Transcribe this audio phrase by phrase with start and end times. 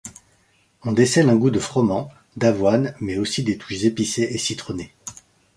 [0.83, 4.95] On décèle un goût de froment, d'avoine mais aussi des touches épicées et citronnées.